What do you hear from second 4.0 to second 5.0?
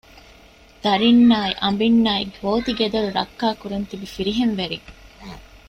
ފިރިހެންވެރިން